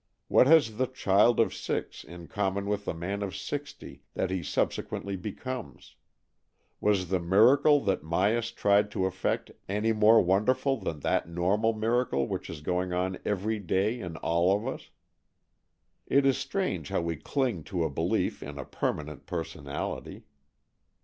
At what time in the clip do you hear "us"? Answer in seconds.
14.67-14.89